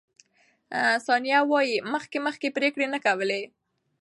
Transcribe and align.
ثانیه 1.05 1.39
وايي، 1.51 1.77
مخکې 1.93 2.17
مخکې 2.27 2.49
پرېکړې 2.57 2.85
نه 2.93 2.99
کولې. 3.05 3.41